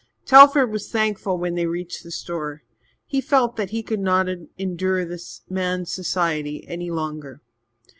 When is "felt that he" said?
3.21-3.83